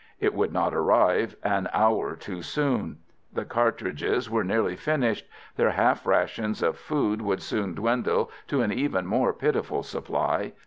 [0.19, 2.97] It would not arrive an hour too soon.
[3.31, 5.27] The cartridges were nearly finished.
[5.57, 10.53] Their half rations of food would soon dwindle to an even more pitiful supply.